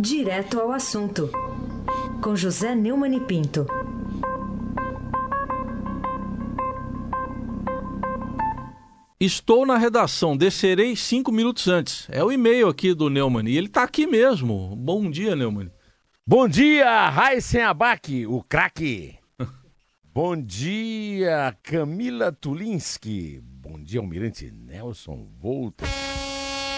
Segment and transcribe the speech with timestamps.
[0.00, 1.28] Direto ao assunto,
[2.22, 3.66] com José Neumann e Pinto.
[9.18, 12.06] Estou na redação, descerei cinco minutos antes.
[12.10, 13.48] É o e-mail aqui do Neumann.
[13.48, 14.76] E ele está aqui mesmo.
[14.76, 15.68] Bom dia, Neumann.
[16.24, 19.16] Bom dia, Raíssen Abac, o craque.
[20.14, 23.40] Bom dia, Camila Tulinski.
[23.42, 25.84] Bom dia, Almirante Nelson Volta.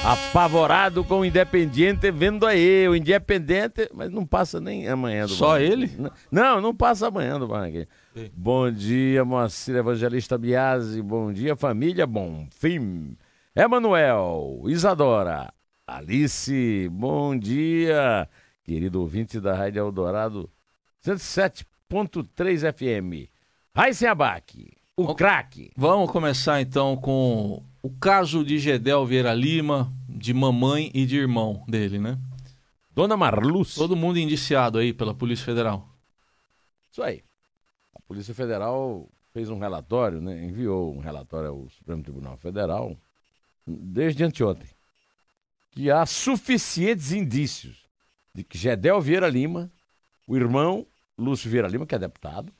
[0.03, 2.89] Apavorado com o Independiente, vendo aí.
[2.89, 5.91] O Independente, mas não passa nem amanhã do Só ele?
[6.33, 7.87] Não, não passa amanhã do Barranquinha.
[8.33, 11.03] Bom dia, Moacir Evangelista Biasi.
[11.03, 12.07] Bom dia, família.
[12.07, 13.15] Bom fim.
[13.55, 15.53] Emanuel, Isadora,
[15.87, 16.89] Alice.
[16.91, 18.27] Bom dia,
[18.65, 20.49] querido ouvinte da Rádio Eldorado
[21.05, 23.29] 107.3 FM.
[23.77, 25.71] Raíssen Abac, o craque.
[25.77, 31.65] Vamos começar então com o caso de Gedel Vieira Lima, de mamãe e de irmão
[31.67, 32.19] dele, né?
[32.91, 33.75] Dona Marluz.
[33.75, 35.89] Todo mundo indiciado aí pela Polícia Federal.
[36.91, 37.23] Isso aí.
[37.95, 40.45] A Polícia Federal fez um relatório, né?
[40.45, 42.97] enviou um relatório ao Supremo Tribunal Federal
[43.67, 44.69] desde anteontem,
[45.71, 47.87] que há suficientes indícios
[48.35, 49.71] de que Gedel Vieira Lima,
[50.27, 52.53] o irmão Lúcio Vieira Lima, que é deputado,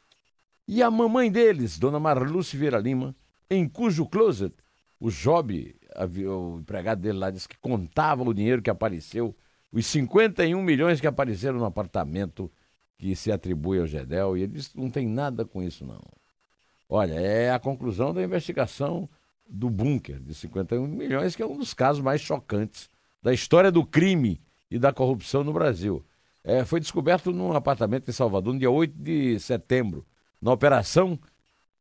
[0.69, 3.15] e a mamãe deles, Dona Marlúcia Vieira Lima,
[3.51, 4.55] em cujo closet
[5.01, 5.75] o Job,
[6.29, 9.35] o empregado dele lá, disse que contava o dinheiro que apareceu,
[9.73, 12.51] os 51 milhões que apareceram no apartamento
[12.99, 16.03] que se atribui ao Gedel, e ele disse que não tem nada com isso, não.
[16.89, 19.09] Olha, é a conclusão da investigação
[19.49, 22.91] do bunker de 51 milhões, que é um dos casos mais chocantes
[23.23, 26.05] da história do crime e da corrupção no Brasil.
[26.45, 30.05] É, foi descoberto num apartamento em Salvador no dia 8 de setembro,
[30.41, 31.19] na Operação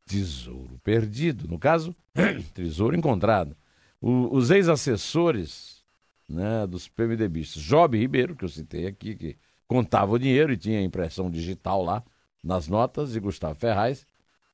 [0.10, 1.48] Tesouro Perdido.
[1.48, 1.96] No caso,
[2.56, 3.56] tesouro encontrado.
[4.02, 5.84] O, os ex-assessores
[6.28, 9.38] né, dos PMDBistas, Job Ribeiro, que eu citei aqui, que
[9.68, 12.04] contava o dinheiro e tinha impressão digital lá
[12.44, 14.08] nas notas, e Gustavo Ferraz,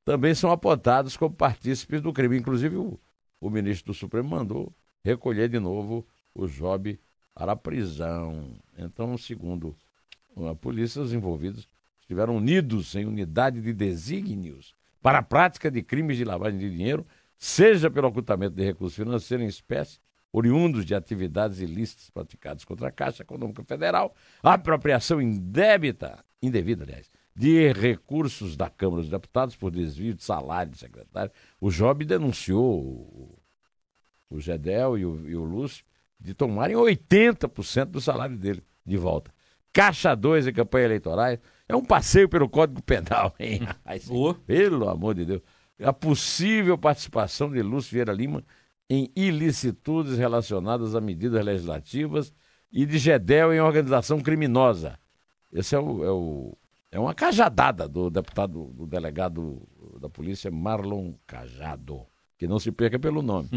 [0.04, 2.38] também são apontados como partícipes do crime.
[2.38, 3.00] Inclusive, o,
[3.40, 4.74] o ministro do Supremo mandou
[5.06, 7.00] recolher de novo o Job
[7.34, 8.58] para a prisão.
[8.78, 9.74] Então, segundo
[10.50, 11.70] a polícia, os envolvidos
[12.02, 14.75] estiveram unidos em unidade de desígnios
[15.06, 17.06] para a prática de crimes de lavagem de dinheiro,
[17.38, 20.00] seja pelo ocultamento de recursos financeiros em espécie,
[20.34, 27.72] oriundos de atividades ilícitas praticadas contra a Caixa Econômica Federal, apropriação indébita, indevida, aliás, de
[27.72, 31.32] recursos da Câmara dos Deputados por desvio de salário de secretário.
[31.62, 33.40] O Job denunciou
[34.28, 35.86] o, Gedel e o, e o Lúcio
[36.20, 39.32] de tomarem 80% do salário dele de volta.
[39.76, 41.38] Caixa 2 em campanha eleitorais.
[41.68, 43.60] É um passeio pelo Código Penal, hein?
[44.10, 44.34] Oh.
[44.34, 45.42] Pelo amor de Deus.
[45.84, 48.42] A possível participação de Lúcio Vieira Lima
[48.90, 52.34] em ilicitudes relacionadas a medidas legislativas
[52.72, 54.98] e de Gedel em organização criminosa.
[55.52, 56.58] Esse é, o, é, o,
[56.94, 59.68] é uma cajadada do deputado, do delegado
[60.00, 62.06] da polícia, Marlon Cajado,
[62.38, 63.50] que não se perca pelo nome.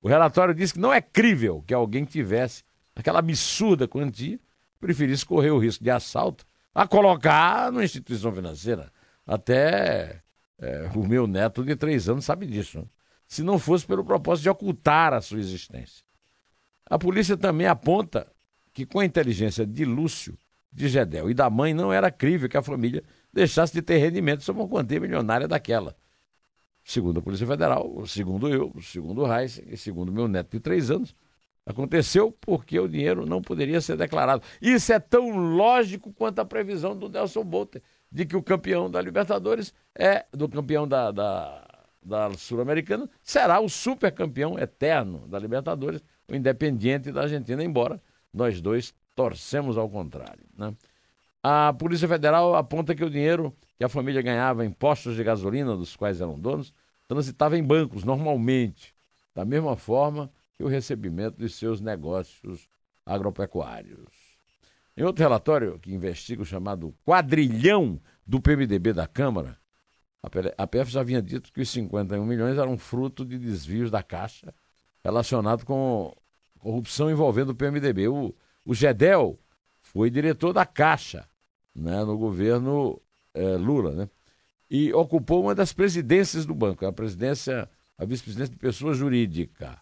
[0.00, 2.64] O relatório diz que não é crível que alguém tivesse
[2.94, 4.40] aquela absurda quantia,
[4.86, 8.92] preferisse correr o risco de assalto a colocar numa instituição financeira.
[9.26, 10.22] Até
[10.60, 12.78] é, o meu neto de três anos sabe disso.
[12.78, 12.84] Né?
[13.26, 16.04] Se não fosse pelo propósito de ocultar a sua existência.
[16.88, 18.30] A polícia também aponta
[18.72, 20.38] que, com a inteligência de Lúcio,
[20.72, 23.02] de Gedel e da mãe, não era crível que a família
[23.32, 25.96] deixasse de ter rendimento sobre uma quantia milionária daquela.
[26.84, 30.92] Segundo a Polícia Federal, segundo eu, segundo o Reis e segundo meu neto de três
[30.92, 31.16] anos,
[31.66, 34.42] aconteceu porque o dinheiro não poderia ser declarado.
[34.62, 39.02] Isso é tão lógico quanto a previsão do Nelson Bolter de que o campeão da
[39.02, 41.66] Libertadores é, do campeão da, da,
[42.02, 48.00] da Sul-Americana, será o super campeão eterno da Libertadores, o Independiente da Argentina, embora
[48.32, 50.44] nós dois torcemos ao contrário.
[50.56, 50.72] Né?
[51.42, 55.76] A Polícia Federal aponta que o dinheiro que a família ganhava em postos de gasolina,
[55.76, 56.72] dos quais eram donos,
[57.06, 58.94] transitava em bancos normalmente,
[59.34, 62.68] da mesma forma que o recebimento de seus negócios
[63.04, 64.36] agropecuários.
[64.96, 69.58] Em outro relatório que investiga o chamado quadrilhão do PMDB da Câmara,
[70.56, 74.52] a PF já havia dito que os 51 milhões eram fruto de desvios da Caixa
[75.04, 76.12] relacionado com
[76.58, 78.08] corrupção envolvendo o PMDB.
[78.08, 78.34] O,
[78.64, 79.38] o Gedel
[79.80, 81.28] foi diretor da Caixa
[81.72, 83.00] né, no governo
[83.32, 84.08] é, Lula, né?
[84.68, 89.80] E ocupou uma das presidências do banco, a presidência, a vice-presidência de pessoa jurídica.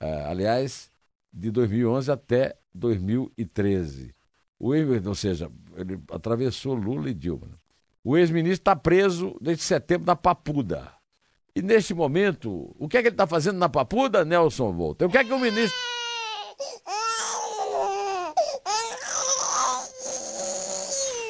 [0.00, 0.90] É, aliás,
[1.32, 4.14] de 2011 até 2013.
[4.58, 4.72] O
[5.06, 7.60] ou seja, ele atravessou Lula e Dilma.
[8.02, 10.92] O ex-ministro está preso desde setembro na Papuda.
[11.54, 15.06] E neste momento, o que é que ele está fazendo na Papuda, Nelson Volta?
[15.06, 15.76] O que é que o ministro.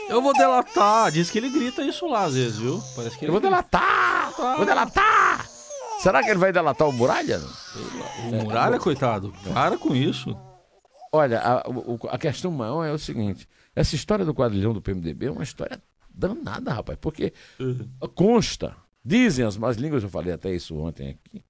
[0.08, 1.10] Eu vou delatar.
[1.10, 2.80] Diz que ele grita isso lá às vezes, viu?
[2.94, 4.32] Parece que Eu vou delatar!
[4.56, 5.48] Vou delatar!
[6.00, 7.40] Será que ele vai delatar o Muralha?
[8.28, 10.36] O Muralha, coitado, para com isso.
[11.12, 11.62] Olha, a,
[12.10, 15.82] a questão maior é o seguinte: essa história do quadrilhão do PMDB é uma história
[16.10, 17.32] danada, rapaz, porque
[18.14, 21.44] consta, dizem as más línguas, eu falei até isso ontem aqui,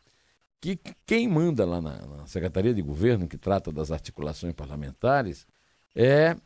[0.61, 5.47] que quem manda lá na, na Secretaria de Governo, que trata das articulações parlamentares,
[5.95, 6.37] é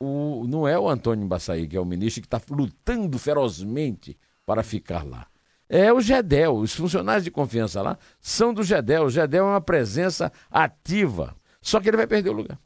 [0.00, 4.62] o, não é o Antônio Baçaí, que é o ministro que está lutando ferozmente para
[4.62, 5.26] ficar lá.
[5.74, 9.04] É o GEDEL, os funcionários de confiança lá são do GEDEL.
[9.04, 11.34] O GEDEL é uma presença ativa.
[11.62, 12.58] Só que ele vai perder o lugar.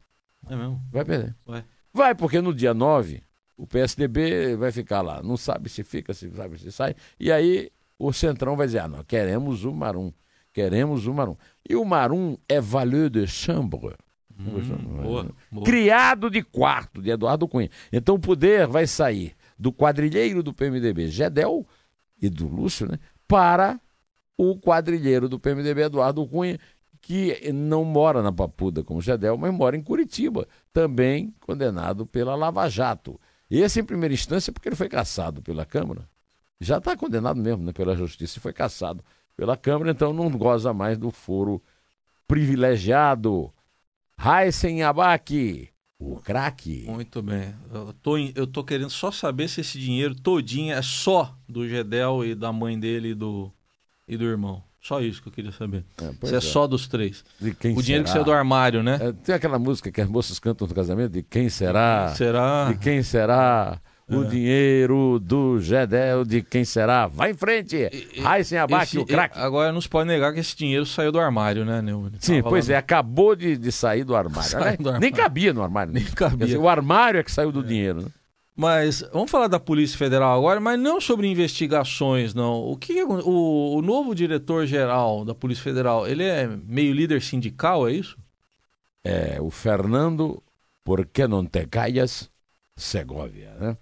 [0.49, 0.81] É mesmo?
[0.91, 1.33] Vai perder.
[1.45, 1.63] Vai.
[1.93, 3.23] Vai, porque no dia 9
[3.55, 5.23] o PSDB vai ficar lá.
[5.23, 6.95] Não sabe se fica, se sabe se sai.
[7.17, 10.11] E aí o Centrão vai dizer: ah, não, queremos o Marum.
[10.51, 11.37] Queremos o Marum.
[11.69, 13.95] E o Marum é valeur de chambre.
[14.37, 15.65] Hum, boa, boa.
[15.65, 17.69] Criado de quarto de Eduardo Cunha.
[17.89, 21.65] Então o poder vai sair do quadrilheiro do PMDB, Gedel,
[22.21, 22.99] e do Lúcio, né?
[23.27, 23.79] Para
[24.37, 26.59] o quadrilheiro do PMDB, Eduardo Cunha,
[27.01, 32.69] que não mora na Papuda como Gedel, mas mora em Curitiba, também condenado pela Lava
[32.69, 33.19] Jato.
[33.49, 36.07] Esse, em primeira instância, porque ele foi caçado pela Câmara.
[36.59, 39.03] Já está condenado mesmo né, pela Justiça e foi caçado
[39.35, 41.61] pela Câmara, então não goza mais do foro
[42.27, 43.53] privilegiado.
[44.17, 45.69] Raisen Abac,
[45.99, 46.85] o craque.
[46.87, 47.53] Muito bem.
[47.73, 52.23] Eu tô, eu tô querendo só saber se esse dinheiro todinho é só do Gedel
[52.23, 53.51] e da mãe dele e do,
[54.07, 54.63] e do irmão.
[54.79, 55.83] Só isso que eu queria saber.
[55.97, 56.41] É, se é, é.
[56.41, 57.25] só dos três.
[57.41, 58.23] De quem o dinheiro que será?
[58.23, 58.97] saiu do armário, né?
[59.01, 62.13] É, tem aquela música que as moças cantam no casamento de quem será?
[62.15, 62.71] Será?
[62.71, 63.81] De quem será?
[64.09, 64.27] O É.
[64.27, 67.07] dinheiro do Gedel, de quem será?
[67.07, 67.89] Vai em frente!
[68.21, 69.37] Raisen Abac, Esse- o craque.
[69.37, 72.13] Agora não se pode negar que esse dinheiro saiu do armário, né, Neumann?
[72.19, 74.49] Sim, Tava pois lá é, acabou de, de sair do armário.
[74.49, 74.77] Saiu né?
[74.77, 75.01] do armário.
[75.01, 75.91] Nem cabia no armário.
[75.91, 75.99] né?
[75.99, 76.37] Nem cabia.
[76.37, 78.03] Quer dizer, o armário é que saiu do dinheiro.
[78.03, 78.07] Né?
[78.55, 82.63] Mas vamos falar da Polícia Federal agora, mas não sobre investigações, não.
[82.63, 87.91] O que o, o novo diretor-geral da Polícia Federal, ele é meio líder sindical, é
[87.91, 88.17] isso?
[89.03, 90.41] É, o Fernando,
[90.83, 91.67] por que não te
[92.75, 93.77] Segovia, né?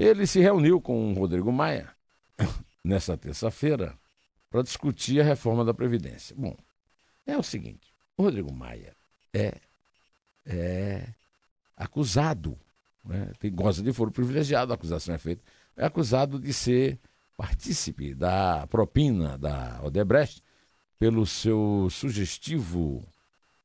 [0.00, 1.90] Ele se reuniu com o Rodrigo Maia
[2.82, 3.94] nessa terça-feira
[4.48, 6.34] para discutir a reforma da Previdência.
[6.38, 6.56] Bom,
[7.26, 8.96] é o seguinte, o Rodrigo Maia
[9.30, 9.60] é,
[10.46, 11.06] é
[11.76, 12.58] acusado,
[13.04, 13.30] né?
[13.38, 15.42] Tem, gosta de foro privilegiado, a acusação é feita,
[15.76, 16.98] é acusado de ser
[17.36, 20.42] partícipe da propina da Odebrecht
[20.98, 23.06] pelo seu sugestivo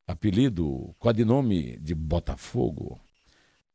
[0.05, 2.99] apelido, codinome de Botafogo.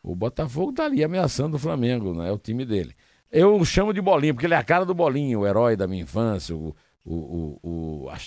[0.02, 2.28] O Botafogo tá ali ameaçando o Flamengo, né?
[2.28, 2.94] É o time dele.
[3.30, 6.02] Eu chamo de Bolinho, porque ele é a cara do Bolinho, o herói da minha
[6.02, 6.74] infância, o,
[7.04, 7.14] o,
[7.62, 8.18] o, o- a,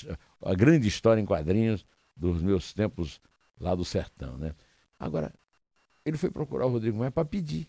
[0.51, 1.85] a grande história em quadrinhos
[2.15, 3.19] dos meus tempos
[3.59, 4.53] lá do sertão, né?
[4.99, 5.33] Agora,
[6.05, 7.67] ele foi procurar o Rodrigo Maia para pedir.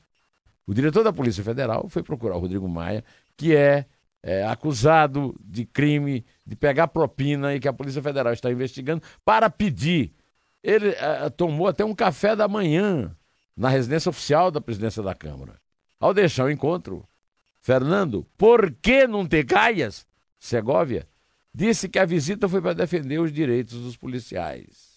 [0.66, 3.04] O diretor da Polícia Federal foi procurar o Rodrigo Maia,
[3.36, 3.86] que é,
[4.22, 9.50] é, acusado de crime, de pegar propina e que a Polícia Federal está investigando, para
[9.50, 10.12] pedir.
[10.62, 13.14] Ele eh, tomou até um café da manhã
[13.56, 15.60] na residência oficial da presidência da Câmara.
[16.00, 17.06] Ao deixar o encontro,
[17.60, 20.06] Fernando, por que não te caias?
[20.38, 21.08] Segovia
[21.54, 24.94] disse que a visita foi para defender os direitos dos policiais.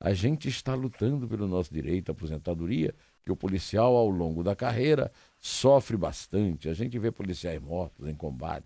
[0.00, 4.54] A gente está lutando pelo nosso direito à aposentadoria, que o policial, ao longo da
[4.54, 6.68] carreira, sofre bastante.
[6.68, 8.64] A gente vê policiais mortos em combate.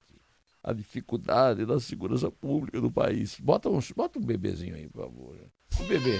[0.62, 3.38] A dificuldade da segurança pública do país.
[3.40, 5.37] Bota um, bota um bebezinho aí, por favor.
[5.81, 6.19] Um bebê.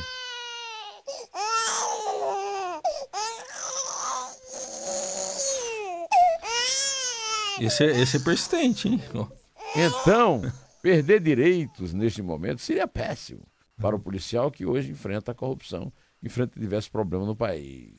[7.61, 9.00] Esse é, esse é persistente, hein?
[9.76, 10.43] Então,
[10.83, 13.43] perder direitos neste momento seria péssimo
[13.81, 17.95] para o policial que hoje enfrenta a corrupção, enfrenta diversos problemas no país.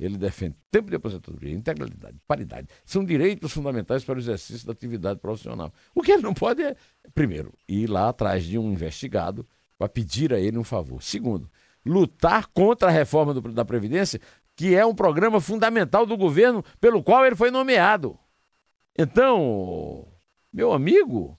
[0.00, 2.68] Ele defende tempo de aposentadoria, integralidade, paridade.
[2.84, 5.72] São direitos fundamentais para o exercício da atividade profissional.
[5.94, 6.74] O que ele não pode é,
[7.14, 9.46] primeiro, ir lá atrás de um investigado
[9.78, 11.02] para pedir a ele um favor.
[11.02, 11.48] Segundo,
[11.86, 14.20] lutar contra a reforma do- da Previdência,
[14.56, 18.18] que é um programa fundamental do governo pelo qual ele foi nomeado.
[18.96, 20.06] Então,
[20.52, 21.38] meu amigo,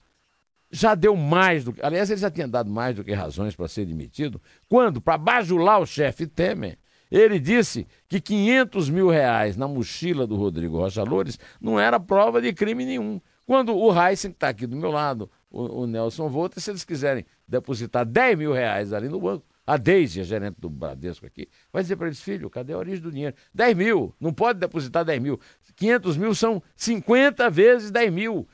[0.70, 1.84] já deu mais do que.
[1.84, 5.80] Aliás, ele já tinha dado mais do que razões para ser demitido, quando, para bajular
[5.80, 6.78] o chefe Temer,
[7.10, 12.42] ele disse que 500 mil reais na mochila do Rodrigo Rocha Loures não era prova
[12.42, 13.20] de crime nenhum.
[13.46, 16.84] Quando o Heisen, que está aqui do meu lado, o, o Nelson Volta, se eles
[16.84, 21.48] quiserem depositar 10 mil reais ali no banco, a Deise, a gerente do Bradesco aqui,
[21.72, 23.34] vai dizer para eles, filho, cadê a origem do dinheiro?
[23.52, 25.40] 10 mil, não pode depositar 10 mil.
[25.74, 28.48] 500 mil são 50 vezes 10 mil.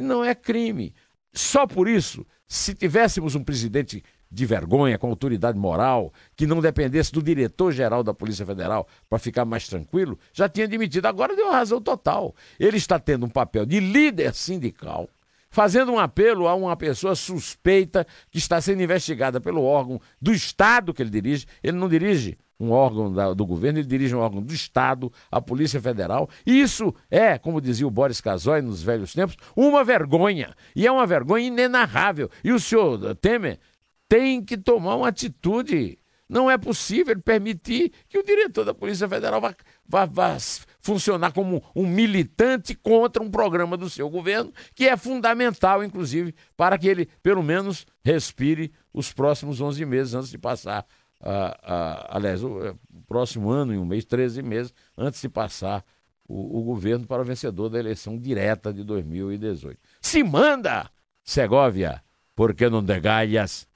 [0.00, 0.94] Não é crime.
[1.32, 7.12] Só por isso, se tivéssemos um presidente de vergonha, com autoridade moral, que não dependesse
[7.12, 11.06] do diretor-geral da Polícia Federal para ficar mais tranquilo, já tinha demitido.
[11.06, 12.34] Agora deu razão total.
[12.58, 15.08] Ele está tendo um papel de líder sindical,
[15.54, 20.92] fazendo um apelo a uma pessoa suspeita que está sendo investigada pelo órgão do Estado
[20.92, 21.46] que ele dirige.
[21.62, 25.40] Ele não dirige um órgão da, do governo, ele dirige um órgão do Estado, a
[25.40, 26.28] Polícia Federal.
[26.44, 30.56] E isso é, como dizia o Boris Casoy nos velhos tempos, uma vergonha.
[30.74, 32.28] E é uma vergonha inenarrável.
[32.42, 33.60] E o senhor Temer
[34.08, 36.00] tem que tomar uma atitude.
[36.28, 39.54] Não é possível permitir que o diretor da Polícia Federal vá,
[39.86, 40.36] vá, vá,
[40.84, 46.76] funcionar como um militante contra um programa do seu governo, que é fundamental, inclusive, para
[46.76, 50.86] que ele, pelo menos, respire os próximos 11 meses antes de passar,
[51.22, 55.82] uh, uh, aliás, o, o, próximo ano, em um mês, 13 meses, antes de passar
[56.28, 59.80] o, o governo para o vencedor da eleição direta de 2018.
[60.02, 60.90] Se manda,
[61.24, 62.02] Segovia,
[62.36, 63.66] porque não degalhas.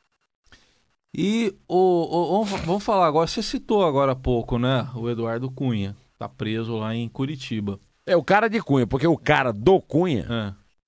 [1.16, 4.86] E o, o, vamos falar agora, você citou agora há pouco, né?
[4.94, 7.78] O Eduardo Cunha, tá preso lá em Curitiba.
[8.04, 10.26] É o cara de Cunha, porque o cara do Cunha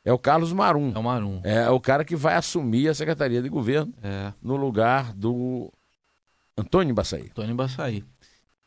[0.04, 0.92] é, é o Carlos Marum.
[0.94, 1.40] É o Marum.
[1.44, 4.32] É o cara que vai assumir a Secretaria de Governo é.
[4.42, 5.72] no lugar do
[6.56, 7.26] Antônio Baçaí.
[7.30, 8.04] Antônio Baçaí.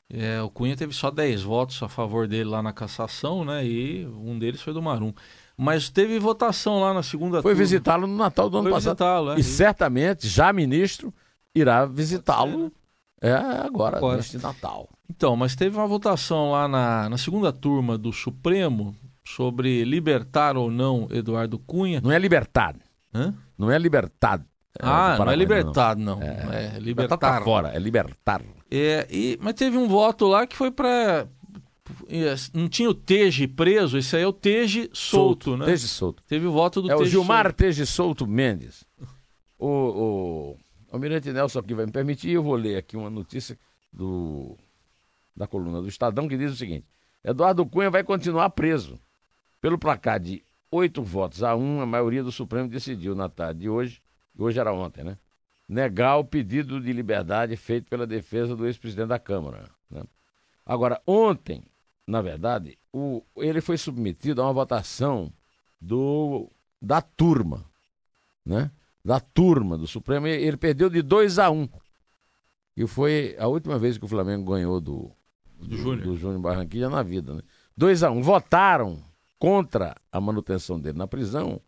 [0.10, 3.66] É, o Cunha teve só 10 votos a favor dele lá na cassação, né?
[3.66, 5.12] E um deles foi do Marum.
[5.58, 9.32] Mas teve votação lá na segunda Foi visitá-lo no Natal do ano foi passado.
[9.32, 11.14] É, e, e certamente, já ministro,
[11.56, 12.72] irá visitá-lo né?
[13.22, 14.90] é, agora, agora, neste Natal.
[15.16, 20.72] Então, mas teve uma votação lá na, na segunda turma do Supremo sobre libertar ou
[20.72, 22.02] não Eduardo Cunha.
[22.02, 22.80] Não é libertado.
[23.14, 23.32] Hã?
[23.56, 24.44] Não é libertado.
[24.80, 26.20] É, ah, não é libertado, não.
[26.20, 26.24] não.
[26.24, 27.18] É, é libertar.
[27.18, 28.42] Tá fora, é libertar.
[28.72, 31.28] É, e, mas teve um voto lá que foi para
[32.54, 35.66] não tinha o Teje preso, esse aí é o Teje solto, solto né?
[35.66, 36.24] Teje solto.
[36.28, 37.56] Teve o voto do É Teje o Gilmar solto.
[37.56, 38.84] Teje Solto Mendes.
[39.60, 40.58] O, o,
[40.92, 43.58] Almirante Nelson aqui vai me permitir, eu vou ler aqui uma notícia
[43.92, 44.58] do,
[45.36, 46.88] da coluna do Estadão que diz o seguinte:
[47.24, 49.00] Eduardo Cunha vai continuar preso.
[49.62, 53.70] Pelo placar de oito votos a um, a maioria do Supremo decidiu na tarde de
[53.70, 54.02] hoje,
[54.38, 55.18] hoje era ontem, né?
[55.68, 59.70] Negar o pedido de liberdade feito pela defesa do ex-presidente da Câmara.
[59.90, 60.04] Né?
[60.66, 61.64] Agora, ontem,
[62.06, 65.32] na verdade, o, ele foi submetido a uma votação
[65.80, 67.66] do, da turma,
[68.46, 68.70] né?
[69.04, 71.70] da turma do Supremo, ele perdeu de 2 a 1 um.
[72.76, 75.12] E foi a última vez que o Flamengo ganhou do,
[75.64, 76.02] do, Júnior.
[76.02, 77.34] do Júnior Barranquilla na vida.
[77.34, 77.42] Né?
[77.76, 78.22] 2 a 1 um.
[78.22, 79.04] Votaram
[79.38, 81.62] contra a manutenção dele na prisão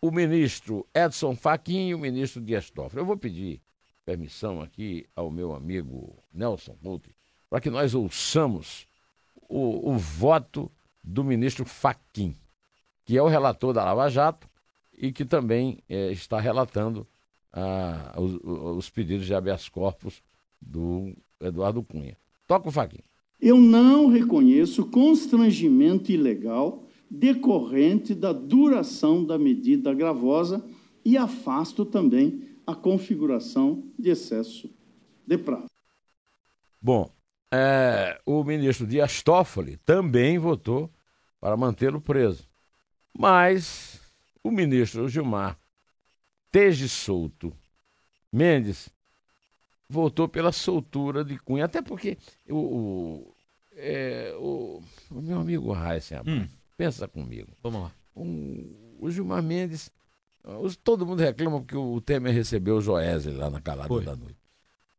[0.00, 3.00] o ministro Edson Fachin e o ministro Dias Toffoli.
[3.00, 3.60] Eu vou pedir
[4.04, 7.10] permissão aqui ao meu amigo Nelson Couto
[7.48, 8.86] para que nós ouçamos
[9.48, 10.70] o, o voto
[11.02, 12.36] do ministro Fachin,
[13.04, 14.48] que é o relator da Lava Jato
[14.92, 17.06] e que também é, está relatando
[17.52, 18.34] ah, os,
[18.76, 20.22] os, pedidos de habeas corpus
[20.60, 22.16] do Eduardo Cunha.
[22.46, 23.04] Toca o Faquinha.
[23.40, 30.64] Eu não reconheço constrangimento ilegal decorrente da duração da medida gravosa
[31.04, 34.70] e afasto também a configuração de excesso
[35.26, 35.68] de prazo.
[36.80, 37.10] Bom,
[37.52, 40.90] é, o ministro Dias Toffoli também votou
[41.40, 42.48] para mantê-lo preso.
[43.16, 44.00] Mas
[44.42, 45.58] o ministro Gilmar
[46.50, 47.52] Teje Solto
[48.32, 48.88] Mendes
[49.88, 52.16] voltou pela soltura de Cunha, até porque
[52.48, 53.34] o, o,
[53.76, 56.46] é, o, o meu amigo Raíssa, hum.
[56.76, 57.52] pensa comigo.
[57.62, 57.92] Vamos lá.
[58.16, 59.90] Um, o Gilmar Mendes,
[60.42, 64.04] os, todo mundo reclama porque o Temer recebeu o Joesley lá na calada Foi.
[64.04, 64.36] da noite.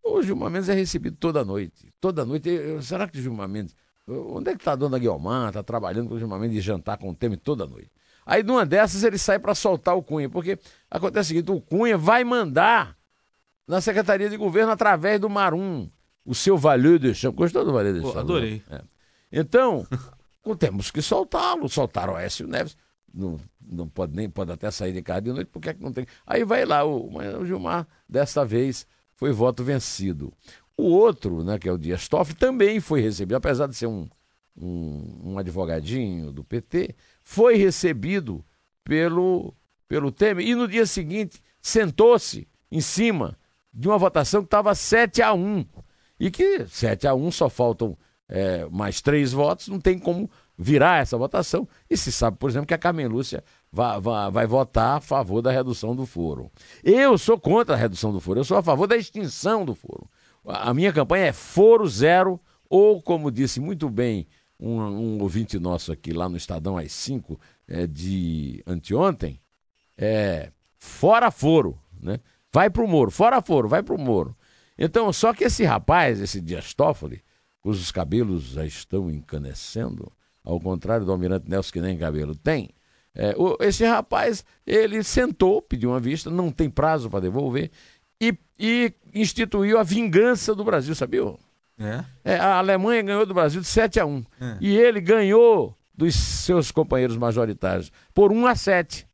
[0.04, 1.92] O Gilmar Mendes é recebido toda noite.
[2.00, 2.50] Toda noite.
[2.50, 3.75] Eu, será que o Gilmar Mendes.
[4.08, 5.48] Onde é que está a dona Guilmar?
[5.48, 7.89] Está trabalhando com o Gilmar Mendes de jantar com o Temer toda noite.
[8.25, 10.58] Aí, numa dessas, ele sai para soltar o Cunha, porque
[10.89, 12.98] acontece o seguinte: o Cunha vai mandar
[13.68, 15.90] na Secretaria de Governo através do Marum,
[16.26, 17.32] o seu Valeu de Chão.
[17.32, 18.18] Gostou do Valeu de Chão?
[18.18, 18.62] Adorei.
[18.70, 18.82] É.
[19.32, 19.86] Então,
[20.58, 21.68] temos que soltá-lo.
[21.70, 22.78] Soltaram o Écio Neves.
[23.14, 25.94] Não, não pode nem pode até sair de casa de noite, porque é que não
[25.94, 26.06] tem?
[26.28, 30.34] Aí vai lá, o, o Gilmar, dessa vez, foi voto vencido.
[30.78, 34.10] O outro, né, que é o Dias Toffoli, também foi recebido, apesar de ser um,
[34.58, 36.94] um, um advogadinho do PT,
[37.24, 38.44] foi recebido
[38.84, 39.54] pelo,
[39.88, 43.38] pelo Temer e no dia seguinte sentou-se em cima
[43.75, 45.65] de uma votação que estava 7 a 1
[46.17, 51.01] e que 7 a 1 só faltam é, mais três votos, não tem como virar
[51.01, 51.67] essa votação.
[51.89, 55.41] E se sabe, por exemplo, que a Carmen Lúcia vai, vai, vai, votar a favor
[55.41, 56.50] da redução do foro.
[56.84, 60.10] Eu sou contra a redução do foro, eu sou a favor da extinção do foro.
[60.46, 62.39] A minha campanha é foro zero,
[62.70, 64.25] ou como disse muito bem
[64.60, 69.39] um, um ouvinte nosso aqui lá no Estadão às 5 é, de anteontem,
[69.98, 72.20] é fora foro, né?
[72.56, 73.12] Vai pro Moro.
[73.12, 74.34] Fora foro, vai pro Moro.
[74.78, 77.22] Então, só que esse rapaz, esse Dias Toffoli,
[77.60, 80.10] cujos cabelos já estão encanecendo,
[80.42, 82.70] ao contrário do Almirante Nelson, que nem cabelo tem,
[83.14, 87.72] é, o, esse rapaz, ele sentou, pediu uma vista, não tem prazo para devolver,
[88.22, 91.24] e, e, instituiu a vingança do Brasil, sabia?
[91.78, 92.06] É?
[92.24, 94.24] É, a Alemanha ganhou do Brasil de 7 a 1.
[94.40, 94.58] É.
[94.62, 99.05] E ele ganhou dos seus companheiros majoritários por 1 a 7.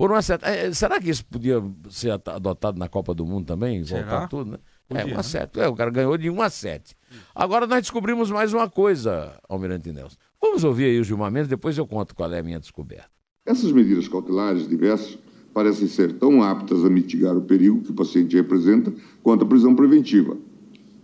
[0.00, 0.44] Por 1 a 7.
[0.46, 3.84] É, será que isso podia ser adotado na Copa do Mundo também?
[3.84, 4.00] Será?
[4.00, 4.58] Voltar tudo, né?
[4.88, 5.22] é, Podia, 1 a né?
[5.22, 5.60] 7.
[5.60, 6.96] É, o cara ganhou de 1 a 7.
[7.34, 10.16] Agora nós descobrimos mais uma coisa, Almirante Nelson.
[10.40, 13.10] Vamos ouvir aí o Gilmar Mendes, depois eu conto qual é a minha descoberta.
[13.44, 15.18] Essas medidas cautelares diversas
[15.52, 18.90] parecem ser tão aptas a mitigar o perigo que o paciente representa
[19.22, 20.34] quanto a prisão preventiva.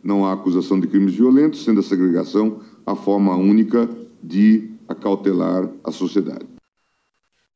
[0.03, 3.87] Não há acusação de crimes violentos, sendo a segregação a forma única
[4.23, 6.47] de acautelar a sociedade.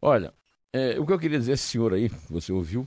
[0.03, 0.35] Olha,
[0.73, 2.87] é, o que eu queria dizer, esse senhor aí, você ouviu,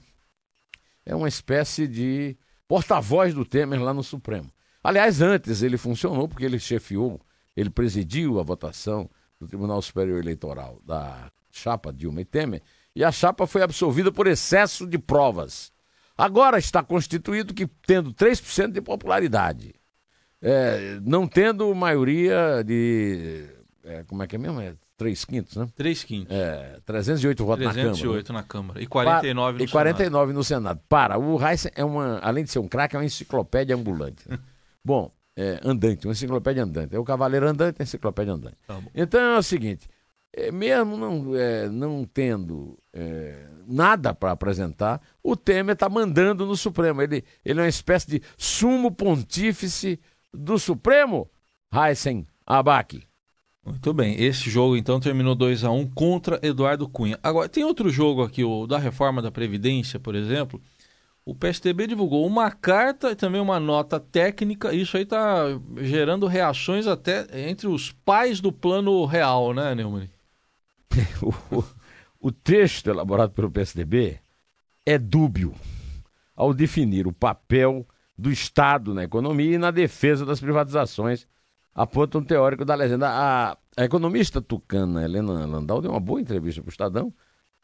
[1.04, 2.36] é uma espécie de
[2.66, 4.50] porta-voz do Temer lá no Supremo.
[4.82, 7.20] Aliás, antes ele funcionou porque ele chefiou,
[7.56, 12.62] ele presidiu a votação do Tribunal Superior Eleitoral da chapa Dilma e Temer,
[12.96, 15.72] e a chapa foi absolvida por excesso de provas.
[16.16, 19.74] Agora está constituído que tendo 3% de popularidade,
[20.40, 23.46] é, não tendo maioria de.
[23.82, 24.60] é, como é que é mesmo?
[24.60, 25.68] É 3 quintos, né?
[25.76, 26.34] 3 quintos.
[26.34, 27.90] É, 308 votos na Câmara.
[27.92, 28.82] 308 na Câmara.
[28.82, 30.80] E 49 no e 49 no Senado.
[30.88, 34.28] Para, o Heisen é uma, além de ser um craque, é uma enciclopédia ambulante.
[34.28, 34.38] né?
[34.84, 36.94] Bom, é, andante, uma enciclopédia andante.
[36.94, 38.56] É o cavaleiro andante, a enciclopédia andante.
[38.66, 38.80] Tá.
[38.94, 39.88] Então é o seguinte,
[40.32, 46.56] é, mesmo não, é, não tendo é, nada para apresentar, o Temer está mandando no
[46.56, 47.02] Supremo.
[47.02, 49.98] Ele, ele é uma espécie de sumo pontífice
[50.32, 51.28] do Supremo,
[51.72, 53.02] Heisen Abac.
[53.64, 54.22] Muito bem.
[54.22, 57.18] Esse jogo então terminou 2 a 1 contra Eduardo Cunha.
[57.22, 60.60] Agora, tem outro jogo aqui, o da reforma da Previdência, por exemplo.
[61.24, 64.74] O PSDB divulgou uma carta e também uma nota técnica.
[64.74, 65.46] Isso aí está
[65.78, 70.10] gerando reações até entre os pais do plano real, né, Neumann?
[71.22, 71.64] o,
[72.20, 74.18] o texto elaborado pelo PSDB
[74.84, 75.54] é dúbio
[76.36, 77.86] ao definir o papel
[78.18, 81.26] do Estado na economia e na defesa das privatizações,
[81.74, 83.08] aponta um teórico da legenda.
[83.08, 87.12] A, a economista tucana Helena Landau deu uma boa entrevista para o Estadão,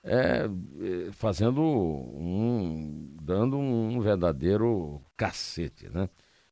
[0.02, 3.14] é, é, fazendo um.
[3.22, 6.08] dando um verdadeiro cacete, né?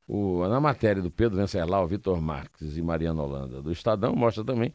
[0.07, 4.73] O, na matéria do Pedro Venceslau, Vitor Marques e Mariana Holanda do Estadão, mostra também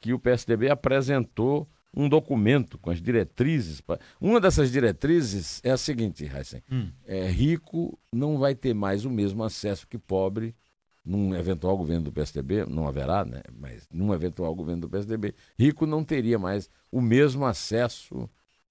[0.00, 3.80] que o PSDB apresentou um documento com as diretrizes.
[3.80, 6.62] pa- Uma dessas diretrizes é a seguinte, Heisen.
[7.04, 10.54] É, rico não vai ter mais o mesmo acesso que pobre
[11.06, 13.40] num eventual governo do PSDB, não haverá, né?
[13.56, 18.28] Mas num eventual governo do PSDB, rico não teria mais o mesmo acesso.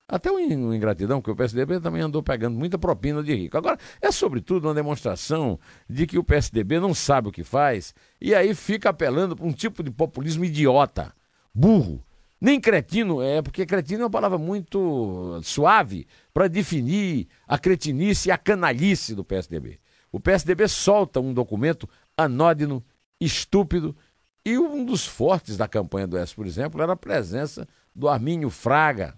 [0.08, 3.58] Até uma in- uma ingratidão, porque o PSDB também andou pegando muita propina de rico.
[3.58, 8.36] Agora, é sobretudo uma demonstração de que o PSDB não sabe o que faz e
[8.36, 11.12] aí fica apelando para um tipo de populismo idiota,
[11.54, 12.04] burro.
[12.40, 18.32] Nem cretino, é porque cretino é uma palavra muito suave para definir a cretinice e
[18.32, 19.80] a canalice do PSDB.
[20.12, 22.84] O PSDB solta um documento anódino,
[23.20, 23.96] estúpido,
[24.46, 28.50] e um dos fortes da campanha do S, por exemplo, era a presença do Armínio
[28.50, 29.18] Fraga,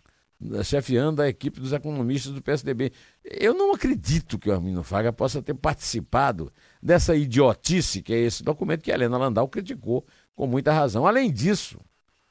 [0.63, 2.93] chefiando a equipe dos economistas do PSDB.
[3.23, 8.43] Eu não acredito que o Armínio Fraga possa ter participado dessa idiotice que é esse
[8.43, 10.05] documento que a Helena Landau criticou
[10.35, 11.05] com muita razão.
[11.05, 11.79] Além disso,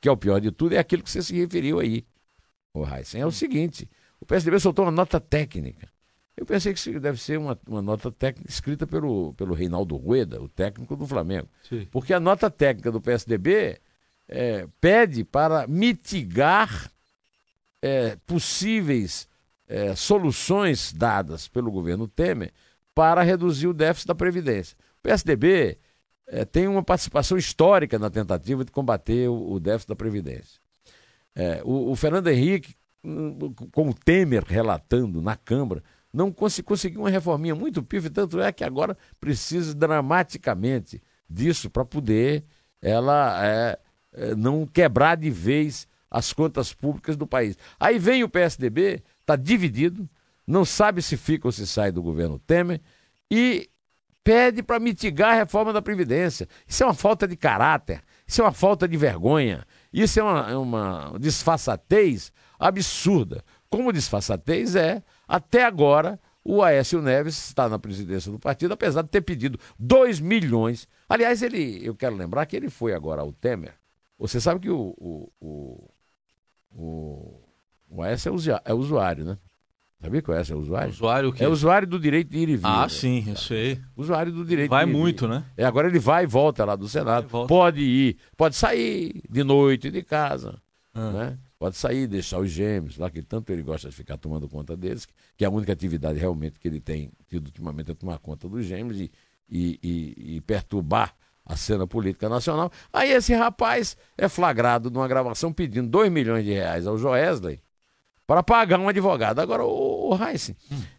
[0.01, 2.07] que é o pior de tudo, é aquilo que você se referiu aí,
[2.73, 3.21] o Heisen.
[3.21, 5.89] É o seguinte: o PSDB soltou uma nota técnica.
[6.37, 10.49] Eu pensei que deve ser uma, uma nota técnica escrita pelo, pelo Reinaldo Rueda, o
[10.49, 11.49] técnico do Flamengo.
[11.67, 11.89] Sim.
[11.91, 13.81] Porque a nota técnica do PSDB
[14.29, 16.91] é, pede para mitigar
[17.81, 19.27] é, possíveis
[19.67, 22.53] é, soluções dadas pelo governo Temer
[22.95, 24.77] para reduzir o déficit da Previdência.
[24.99, 25.79] O PSDB
[26.27, 30.61] é, tem uma participação histórica na tentativa de combater o, o déficit da Previdência.
[31.35, 32.75] É, o, o Fernando Henrique,
[33.73, 35.83] com o Temer relatando na Câmara,
[36.17, 41.85] não cons conseguiu uma reforminha muito pífia, tanto é que agora precisa dramaticamente disso para
[41.85, 42.43] poder
[42.81, 43.79] ela é,
[44.15, 47.59] é, não quebrar de vez as contas públicas do país.
[47.79, 50.09] Aí vem o PSDB, está dividido,
[50.47, 52.81] não sabe se fica ou se sai do governo Temer
[53.31, 53.69] e
[54.25, 56.49] pede para mitigar a reforma da Previdência.
[56.67, 60.51] Isso é uma falta de caráter, isso é uma falta de vergonha, isso é uma,
[60.51, 63.45] é uma disfarçatez absurda.
[63.69, 69.09] Como disfarçatez é, até agora, o Aécio Neves está na presidência do partido, apesar de
[69.09, 70.87] ter pedido 2 milhões.
[71.09, 73.75] Aliás, ele, eu quero lembrar que ele foi agora ao Temer.
[74.19, 75.91] Você sabe que o, o, o,
[76.71, 77.41] o,
[77.91, 79.39] o Aécio é é usuário, né?
[80.01, 80.91] Sabia qual é esse é o usuário?
[80.91, 81.43] Usuário o quê?
[81.45, 82.67] É usuário do direito de ir e vir.
[82.67, 82.89] Ah, né?
[82.89, 83.81] sim, eu sei.
[83.97, 85.35] Usuário do direito Vai de ir e muito, vir.
[85.35, 85.45] né?
[85.57, 87.29] É, agora ele vai e volta lá do Senado.
[87.47, 90.61] Pode ir, pode sair de noite de casa,
[90.95, 91.11] Ah.
[91.11, 91.39] né?
[91.59, 95.07] Pode sair, deixar os gêmeos lá, que tanto ele gosta de ficar tomando conta deles,
[95.37, 98.67] que é a única atividade realmente que ele tem tido ultimamente é tomar conta dos
[98.67, 99.11] gêmeos e,
[99.49, 101.15] e, e- e perturbar
[101.47, 102.71] a cena política nacional.
[102.93, 107.61] Aí esse rapaz é flagrado numa gravação pedindo 2 milhões de reais ao Joesley
[108.27, 109.39] para pagar um advogado.
[109.39, 110.51] Agora, o, o Heinz,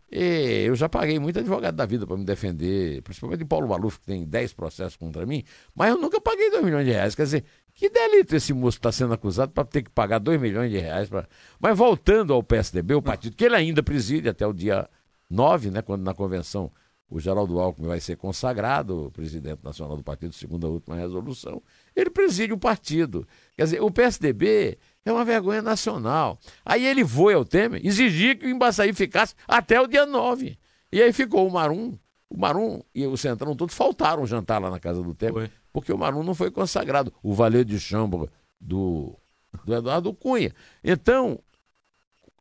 [0.10, 4.00] eh, eu já paguei muito advogado da vida para me defender, principalmente de Paulo Maluf,
[4.00, 5.44] que tem 10 processos contra mim,
[5.76, 7.14] mas eu nunca paguei 2 milhões de reais.
[7.14, 7.44] Quer dizer,
[7.78, 11.08] que delito esse moço está sendo acusado para ter que pagar 2 milhões de reais.
[11.08, 11.28] Pra...
[11.60, 14.90] Mas voltando ao PSDB, o partido que ele ainda preside até o dia
[15.30, 16.72] 9, né, quando na convenção
[17.08, 21.62] o Geraldo Alckmin vai ser consagrado presidente nacional do partido, segundo a última resolução,
[21.96, 23.28] ele preside o partido.
[23.56, 26.40] Quer dizer, o PSDB é uma vergonha nacional.
[26.66, 30.58] Aí ele foi ao Temer, exigir que o Embaçaí ficasse até o dia 9.
[30.92, 31.96] E aí ficou o Marum.
[32.28, 35.52] O Marum e o Centrão todos faltaram jantar lá na casa do Temer, Foi.
[35.80, 37.14] Porque o Marum não foi consagrado.
[37.22, 38.28] O Valer de Chambra
[38.60, 39.16] do,
[39.64, 40.52] do Eduardo Cunha.
[40.84, 41.40] Então,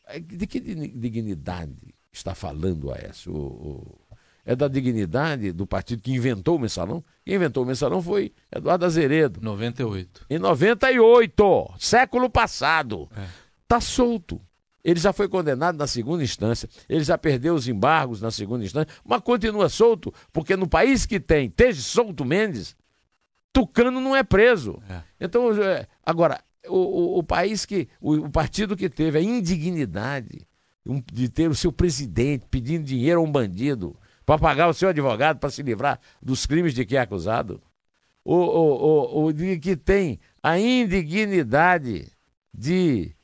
[0.07, 1.77] é de que di- dignidade
[2.11, 3.31] está falando a essa?
[3.31, 3.99] O, o-
[4.43, 7.05] é da dignidade do partido que inventou o mensalão?
[7.27, 9.39] Quem inventou o mensalão foi Eduardo Azeredo.
[9.43, 10.25] 98.
[10.31, 13.07] Em 98, século passado.
[13.15, 13.27] É.
[13.69, 14.41] Tá solto.
[14.83, 18.89] Ele já foi condenado na segunda instância, ele já perdeu os embargos na segunda instância,
[19.05, 22.77] mas continua solto, porque no país que tem Teje Solto Mendes,
[23.61, 24.83] Tucano não é preso.
[24.89, 25.01] É.
[25.21, 30.47] Então, é, agora, o, o- o país que, o, o partido que teve a indignidade
[31.13, 35.39] de ter o seu presidente pedindo dinheiro a um bandido para pagar o seu advogado
[35.39, 37.63] para se livrar dos crimes de que é acusado,
[38.25, 42.13] o, o, o, o de que tem a indignidade
[42.53, 43.16] de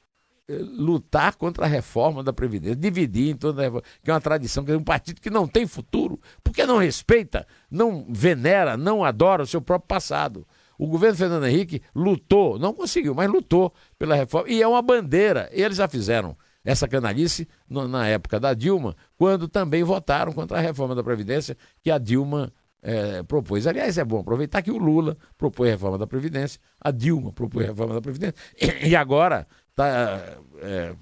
[0.58, 4.64] lutar contra a reforma da Previdência, dividir em toda a reforma, que é uma tradição,
[4.64, 9.42] que é um partido que não tem futuro, porque não respeita, não venera, não adora
[9.42, 10.46] o seu próprio passado.
[10.78, 15.48] O governo Fernando Henrique lutou, não conseguiu, mas lutou pela reforma, e é uma bandeira.
[15.52, 20.94] Eles já fizeram essa canalice na época da Dilma, quando também votaram contra a reforma
[20.94, 23.66] da Previdência que a Dilma eh, propôs.
[23.66, 27.64] Aliás, é bom aproveitar que o Lula propôs a reforma da Previdência, a Dilma propôs
[27.64, 28.34] a reforma da Previdência,
[28.84, 30.38] e agora está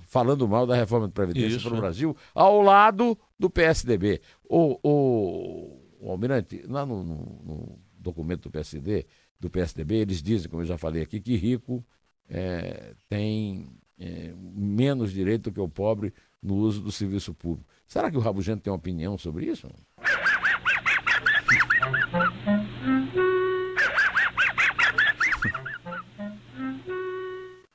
[0.06, 1.80] falando mal da reforma da Previdência para o é.
[1.80, 4.20] Brasil, ao lado do PSDB.
[4.48, 9.06] O, o, o Almirante, lá no, no- no documento do PSD,
[9.38, 11.84] do PSDB, eles dizem, como eu já falei aqui, que rico
[12.28, 17.68] eh, tem eh, menos direito do que o pobre no uso do serviço público.
[17.86, 19.68] Será que o Rabugento tem uma opinião sobre isso?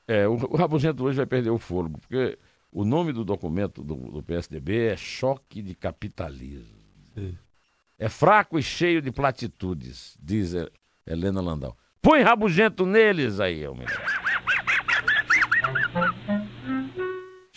[0.08, 2.38] É, o, o Rabugento hoje vai perder o fôlego, porque
[2.70, 6.76] o nome do documento do, do PSDB é Choque de Capitalismo.
[7.98, 10.70] É fraco e cheio de platitudes, diz He-
[11.06, 11.76] Helena Landau.
[12.02, 13.92] Põe rabugento neles aí, Almeida.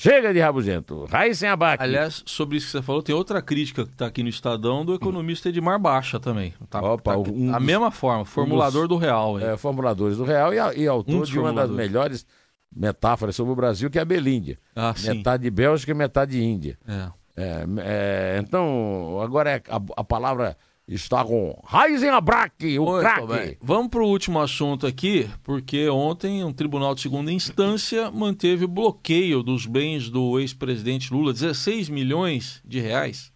[0.01, 1.03] Chega de rabugento.
[1.11, 1.83] Raiz sem abaque.
[1.83, 4.93] Aliás, sobre isso que você falou, tem outra crítica que está aqui no Estadão do
[4.93, 6.53] economista Edmar Baixa também.
[6.69, 9.35] Tá, Opa, tá- um a dos- mesma forma, formulador do real.
[9.35, 9.43] aí.
[9.43, 12.25] é, formuladores do Real e, e autor Um dos de uma das melhores
[12.73, 14.57] metáforas sobre o Brasil, que é a Belíndia.
[14.73, 14.95] Ah.
[15.03, 16.79] Metade de Bélgica e metade de Índia.
[16.87, 17.19] É.
[17.35, 20.55] É, é, então, agora é, a, a palavra
[20.93, 23.57] está com Raizen Abraque, o craque.
[23.61, 28.67] Vamos para o último assunto aqui, porque ontem um tribunal de segunda instância manteve o
[28.67, 33.31] bloqueio dos bens do ex-presidente Lula, 16 milhões de reais.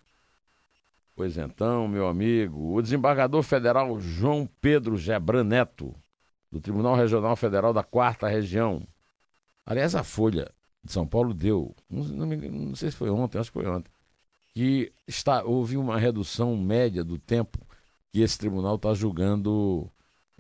[1.16, 5.96] Pois então, meu amigo, o desembargador federal João Pedro Gebran Neto,
[6.52, 8.82] do Tribunal Regional Federal da Quarta Região.
[9.64, 10.50] Aliás, a Folha
[10.84, 13.92] de São Paulo deu, não, não sei se foi ontem, acho que foi ontem,
[14.54, 17.66] que está, houve uma redução média do tempo
[18.12, 19.92] que esse tribunal está julgando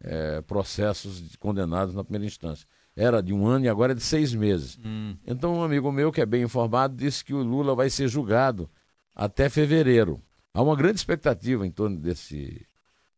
[0.02, 2.68] eh, processos de condenados na primeira instância.
[2.96, 4.78] Era de um ano e agora é de seis meses.
[5.26, 8.70] Então, um amigo meu que é bem informado disse que o Lula vai ser julgado
[9.16, 10.22] até fevereiro.
[10.54, 12.68] Há uma grande expectativa em torno desse,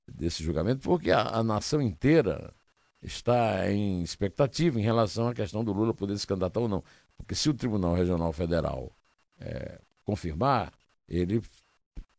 [0.07, 2.53] desse julgamento, porque a, a nação inteira
[3.01, 6.83] está em expectativa em relação à questão do Lula poder se candidatar ou não.
[7.17, 8.95] Porque se o Tribunal Regional Federal
[9.39, 10.71] eh, confirmar,
[11.07, 11.41] ele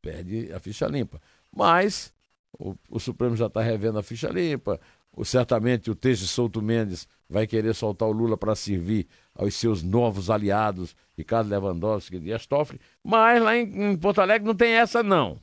[0.00, 1.20] perde a ficha limpa.
[1.54, 2.12] Mas
[2.58, 4.80] o, o Supremo já está revendo a ficha limpa.
[5.12, 9.82] O, certamente o Teixe Souto Mendes vai querer soltar o Lula para servir aos seus
[9.82, 12.80] novos aliados, Ricardo Lewandowski e Dias Toffoli.
[13.02, 15.38] Mas lá em, em Porto Alegre não tem essa, não.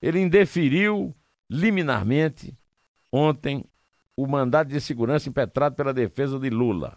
[0.00, 1.14] Ele indeferiu
[1.50, 2.56] liminarmente
[3.10, 3.64] ontem
[4.16, 6.96] o mandado de segurança impetrado pela defesa de Lula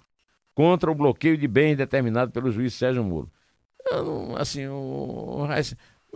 [0.53, 3.31] contra o bloqueio de bens determinado pelo juiz Sérgio Moro.
[3.91, 4.73] Eu não- assim, o,
[5.43, 5.47] o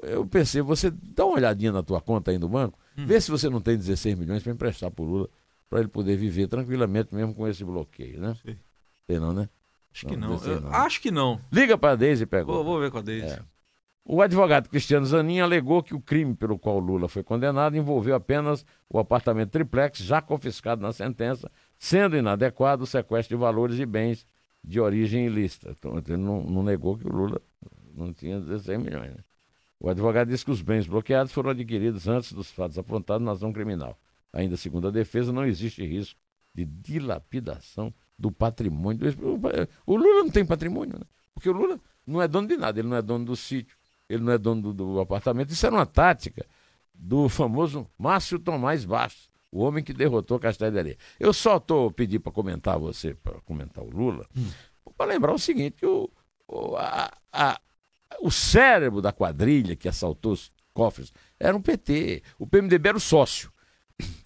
[0.03, 3.05] eu pensei, você dá uma olhadinha na tua conta aí no banco, Hum.
[3.05, 5.29] vê se você não tem 16 milhões para emprestar pro Lula,
[5.69, 8.36] para ele poder viver tranquilamente mesmo com esse bloqueio, né?
[8.43, 8.57] Sei.
[9.07, 9.47] Tem não, né?
[9.93, 10.43] Acho que Não, não.
[10.45, 10.71] Eu não.
[10.73, 11.39] Acho que não.
[11.51, 12.45] Liga para a Deise e pega.
[12.45, 13.34] Vou, vou ver com a Deise.
[13.34, 13.39] É.
[14.03, 18.65] O advogado Cristiano Zanin alegou que o crime pelo qual Lula foi condenado envolveu apenas
[18.89, 24.25] o apartamento triplex, já confiscado na sentença, sendo inadequado o sequestro de valores e bens
[24.63, 25.76] de origem ilícita.
[25.78, 27.41] Então, ele não, não negou que o Lula
[27.93, 29.12] não tinha 16 milhões.
[29.12, 29.24] né?
[29.80, 33.52] O advogado disse que os bens bloqueados foram adquiridos antes dos fatos apontados na ação
[33.52, 34.00] criminal.
[34.32, 36.19] Ainda segundo a defesa, não existe risco
[36.54, 39.00] de dilapidação do patrimônio.
[39.86, 41.06] O Lula não tem patrimônio, né?
[41.34, 43.76] porque o Lula não é dono de nada, ele não é dono do sítio,
[44.08, 45.50] ele não é dono do, do apartamento.
[45.50, 46.45] Isso era uma tática
[46.93, 50.98] do famoso Márcio Tomás Bastos, o homem que derrotou Castelo de Areia.
[51.20, 54.26] Eu só estou pedindo para comentar você, para comentar o Lula,
[54.98, 56.10] para lembrar o seguinte, que o,
[56.48, 57.60] o, a- a-
[58.22, 62.24] o cérebro da quadrilha que assaltou os cofres era um PT.
[62.40, 63.52] O PMDB era o sócio.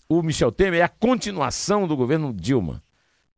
[0.07, 2.83] O Michel Temer é a continuação do governo Dilma,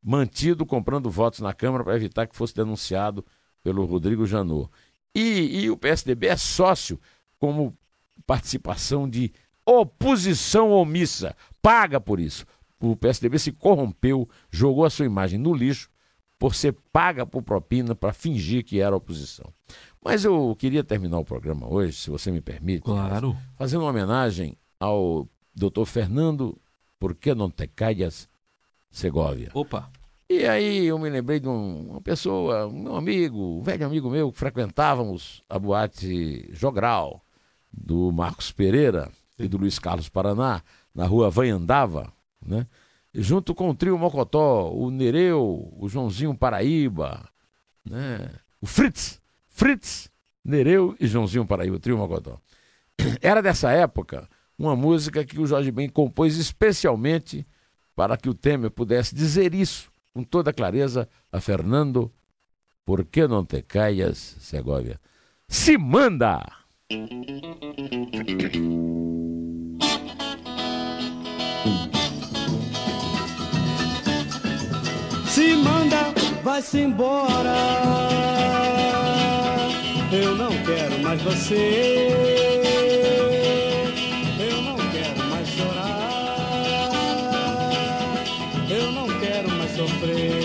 [0.03, 3.25] mantido comprando votos na Câmara para evitar que fosse denunciado
[3.63, 4.69] pelo Rodrigo Janot.
[5.15, 6.99] E, e o PSDB é sócio
[7.39, 7.75] como
[8.25, 9.31] participação de
[9.67, 12.45] oposição omissa, paga por isso.
[12.79, 15.89] O PSDB se corrompeu, jogou a sua imagem no lixo
[16.39, 19.51] por ser paga por propina para fingir que era oposição.
[20.03, 23.35] Mas eu queria terminar o programa hoje, se você me permite, Claro.
[23.57, 25.85] fazendo uma homenagem ao Dr.
[25.85, 26.57] Fernando
[26.99, 28.27] Por que não te calhas
[28.89, 29.49] Segovia.
[29.53, 29.91] Opa.
[30.29, 34.31] E aí eu me lembrei de um- uma pessoa, um amigo, um velho amigo meu,
[34.31, 37.21] que frequentávamos a boate Jogral,
[37.71, 40.61] do Marcos Pereira e do Luiz Carlos Paraná,
[40.93, 42.11] na rua Vanhandava,
[42.45, 42.67] né?
[43.13, 47.27] Junto com o trio Mocotó, o Nereu, o Joãozinho Paraíba,
[47.83, 48.29] né?
[48.61, 50.11] o Fritz, Fritz,
[50.43, 52.39] Nereu e Joãozinho Paraíba, o trio Mocotó.
[53.21, 57.47] Era dessa época uma música que o Jorge Ben compôs especialmente
[57.95, 62.11] para que o Temer pudesse dizer isso com toda clareza a Fernando,
[62.83, 64.99] por que não te calhas, Segovia?
[65.47, 66.43] Se manda!
[75.27, 77.55] Se manda, vai-se embora.
[80.11, 82.13] Eu não quero mais você.
[84.39, 86.49] Eu não quero mais chorar.
[88.69, 90.43] Eu não quero mais sofrer.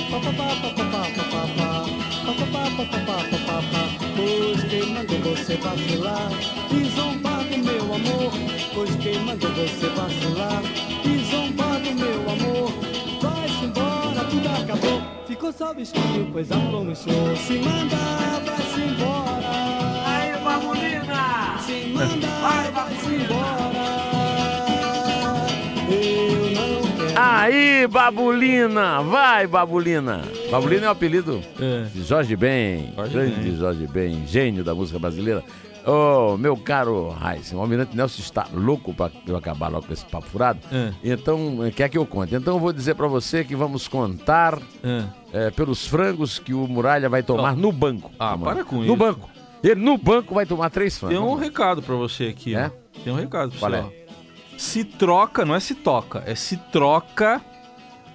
[4.16, 6.30] Pois quem mandou você vacilar
[6.70, 7.31] e zombar
[7.62, 8.32] meu amor?
[8.74, 10.62] Pois quem mandou você vacilar
[11.04, 12.72] e zombar do meu amor?
[13.20, 15.02] Vai-se embora, tudo acabou.
[15.26, 17.36] Ficou só o vestido, pois a murchou.
[17.36, 17.96] Se manda,
[18.44, 19.50] vai-se embora.
[20.06, 21.58] Aí, Babulina!
[21.64, 23.61] Se manda, vai-se embora.
[27.14, 29.02] Aí, Babulina!
[29.02, 30.22] Vai, Babulina!
[30.50, 31.84] Babulina é o apelido É.
[31.92, 33.56] de Jorge Ben, Jorge grande Ben.
[33.56, 35.44] Jorge Ben, gênio da música brasileira.
[35.84, 40.04] Ô, meu caro Raíssa, o Almirante Nelson está louco para eu acabar logo com esse
[40.04, 40.60] papo furado.
[40.72, 40.92] É.
[41.02, 42.34] Então, eh, quer que eu conte?
[42.34, 45.04] Então, eu vou dizer para você que vamos contar É.
[45.32, 47.56] eh, pelos frangos que o Muralha vai tomar Ó.
[47.56, 48.10] no banco.
[48.18, 48.54] Ah, amanhã.
[48.54, 48.96] para com No isso.
[48.96, 49.28] banco.
[49.62, 51.18] Ele no banco vai tomar três frangos.
[51.18, 52.66] Tem um recado pra você aqui, É?
[52.66, 53.00] ó.
[53.02, 53.80] Tem um recado pra Qual você, é?
[53.80, 54.01] ó.
[54.62, 57.40] Se troca, não é se toca, é se troca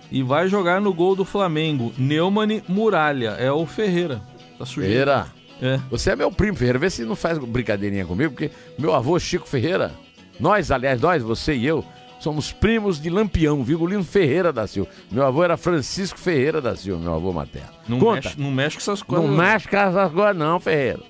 [0.09, 1.91] e vai jogar no gol do Flamengo.
[1.97, 4.21] Neumann Muralha, é o Ferreira.
[4.57, 4.65] Tá.
[4.65, 5.27] Ferreira,
[5.61, 5.77] É.
[5.89, 6.79] você é meu primo, Ferreira.
[6.79, 9.91] Vê se não faz brincadeirinha comigo, porque meu avô Chico Ferreira,
[10.39, 11.83] nós, aliás, nós, você e eu,
[12.17, 14.89] somos primos de Lampião, Vigolino Ferreira da Silva.
[15.11, 17.69] Meu avô era Francisco Ferreira da Silva, meu avô materno.
[17.89, 18.29] Não, Conta.
[18.29, 19.29] mexe, não mexe com essas coisas.
[19.29, 21.01] Não mexe com essas coisas não, Ferreira.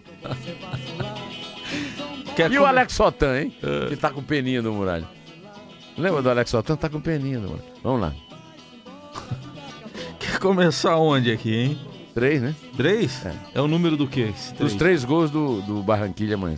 [2.38, 3.54] E o come- Alex Sotan, hein?
[3.88, 5.08] Que tá com peninha no muralho.
[5.98, 6.76] Lembra do Alex Sotan?
[6.76, 7.64] Tá com peninha no muralho.
[7.84, 8.14] Vamos lá.
[10.20, 11.78] Quer começar onde aqui, hein?
[12.14, 12.56] Três, né?
[12.76, 13.26] Três?
[13.26, 13.34] É.
[13.56, 14.32] É, o número do quê?
[14.36, 16.58] esse Os três gols do, do Barranquilha amanhã.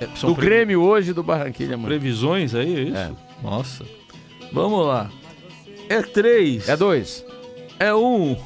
[0.00, 1.88] É, Do pre- Grêmio hoje do Barranquilha amanhã.
[1.88, 2.96] Previsões aí, é isso?
[2.96, 3.10] É.
[3.42, 3.84] Nossa.
[4.52, 5.10] Vamos lá.
[5.88, 6.68] É três.
[6.68, 7.24] É dois.
[7.78, 8.36] É um.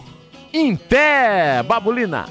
[0.52, 2.24] Inter, Babulina.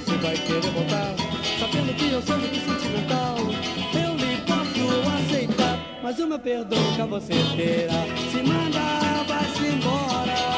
[0.00, 1.14] você vai querer voltar.
[1.58, 3.36] Sabendo que eu sou muito sentimental,
[3.94, 4.86] eu lhe posso
[5.18, 5.78] aceitar.
[6.02, 8.04] Mas o meu perdão que você terá.
[8.30, 10.57] Se manda, vai-se embora.